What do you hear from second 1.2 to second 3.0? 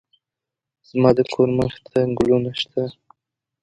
کور مخې ته ګلونه شته